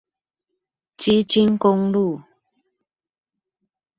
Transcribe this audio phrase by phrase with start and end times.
[0.97, 2.23] 基金公路